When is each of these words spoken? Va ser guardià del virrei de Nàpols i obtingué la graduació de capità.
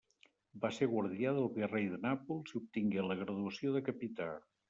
Va 0.61 0.69
ser 0.75 0.87
guardià 0.93 1.33
del 1.35 1.45
virrei 1.57 1.85
de 1.91 1.99
Nàpols 2.07 2.55
i 2.55 2.59
obtingué 2.61 3.05
la 3.09 3.19
graduació 3.23 3.77
de 3.79 3.85
capità. 3.91 4.31